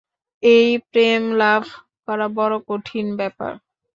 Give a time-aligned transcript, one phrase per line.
[0.43, 1.63] এই প্রেমলাভ
[2.07, 3.51] করা বড় কঠিন ব্যাপার।